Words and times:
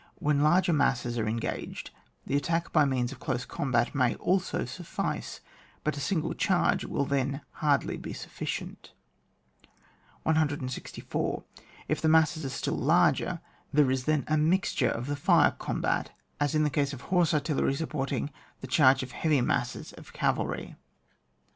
When 0.15 0.41
larger 0.41 0.73
masses 0.73 1.19
are 1.19 1.27
en 1.27 1.37
gaged, 1.37 1.91
the 2.25 2.35
attack 2.35 2.73
by 2.73 2.85
means 2.85 3.11
of 3.11 3.19
close 3.19 3.45
com 3.45 3.71
bat 3.71 3.93
may 3.93 4.15
also 4.15 4.65
suffice, 4.65 5.41
but 5.83 5.95
a 5.95 5.99
single 5.99 6.33
charge 6.33 6.83
will 6.83 7.05
then 7.05 7.41
hardly 7.61 7.97
be 7.97 8.11
sufficient. 8.11 8.93
164. 10.23 11.43
If 11.87 12.01
the 12.01 12.09
masses 12.09 12.43
are 12.43 12.49
still 12.49 12.77
larger, 12.77 13.41
there 13.71 13.91
is 13.91 14.05
then 14.05 14.23
a 14.27 14.37
mixture 14.37 14.89
of 14.89 15.05
the 15.05 15.15
fire 15.15 15.51
com 15.51 15.81
bat, 15.81 16.11
as 16.39 16.55
in 16.55 16.63
the 16.63 16.71
case 16.71 16.93
of 16.93 17.01
horse 17.01 17.31
artillery 17.31 17.75
sup* 17.75 17.89
porting 17.91 18.31
the 18.61 18.65
charge 18.65 19.03
of 19.03 19.11
heavy 19.11 19.39
masses 19.41 19.93
of 19.93 20.13
cavalry. 20.13 20.75